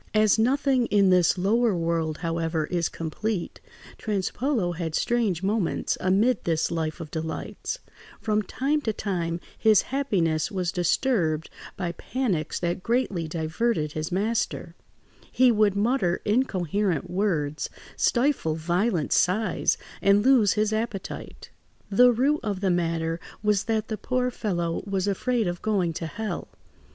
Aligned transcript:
As 0.15 0.39
nothing 0.39 0.87
in 0.87 1.11
this 1.11 1.37
lower 1.37 1.75
world, 1.75 2.17
however, 2.25 2.65
is 2.65 2.89
complete, 2.89 3.61
Trespolo 3.99 4.71
had 4.71 4.95
strange 4.95 5.43
moments 5.43 5.95
amid 5.99 6.43
this 6.43 6.71
life 6.71 6.99
of 6.99 7.11
delights; 7.11 7.77
from 8.19 8.41
time 8.41 8.81
to 8.81 8.93
time 8.93 9.39
his 9.59 9.83
happiness 9.93 10.49
was 10.49 10.71
disturbed 10.71 11.51
by 11.77 11.91
panics 11.91 12.59
that 12.61 12.81
greatly 12.81 13.27
diverted 13.27 13.91
his 13.91 14.11
master; 14.11 14.73
he 15.31 15.51
would 15.51 15.75
mutter 15.75 16.19
incoherent 16.25 17.07
words, 17.07 17.69
stifle 17.95 18.55
violent 18.55 19.13
sighs, 19.13 19.77
and 20.01 20.25
lose 20.25 20.53
his 20.53 20.73
appetite. 20.73 21.51
The 21.91 22.11
root 22.11 22.39
of 22.41 22.61
the 22.61 22.71
matter 22.71 23.19
was 23.43 23.65
that 23.65 23.87
the 23.87 23.97
poor 23.97 24.31
fellow 24.31 24.83
was 24.87 25.07
afraid 25.07 25.47
of 25.47 25.61
going 25.61 25.93
to 25.93 26.07
hell. 26.07 26.47